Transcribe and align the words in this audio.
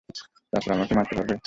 তারপরে 0.53 0.73
আমাকে 0.73 0.93
মারতে 0.97 1.13
পারবে। 1.17 1.35